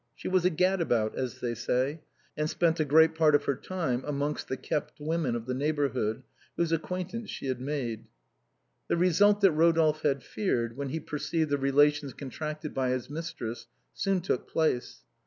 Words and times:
She 0.15 0.27
was 0.27 0.45
a" 0.45 0.49
gadabout," 0.59 1.15
as 1.15 1.41
they 1.41 1.53
say, 1.53 2.01
and 2.35 2.49
spent 2.49 2.79
a 2.79 2.85
great 2.85 3.13
part 3.13 3.35
of 3.35 3.45
her 3.45 3.53
time 3.53 4.03
amongst 4.03 4.47
the 4.47 4.57
kept 4.57 4.99
women 4.99 5.35
of 5.35 5.45
the 5.45 5.53
neighborhood, 5.53 6.23
whose 6.57 6.71
acquaintnace 6.71 7.29
she 7.29 7.45
had 7.45 7.61
made. 7.61 8.05
The 8.87 8.97
result 8.97 9.41
that 9.41 9.51
Eodolphe 9.53 10.01
had 10.01 10.23
feared, 10.23 10.75
when 10.75 10.89
he 10.89 10.99
perceived 10.99 11.51
the 11.51 11.59
relations 11.59 12.13
contracted 12.13 12.73
by 12.73 12.89
his 12.89 13.11
mistress, 13.11 13.67
soon 13.93 14.21
took 14.21 14.47
place. 14.47 15.01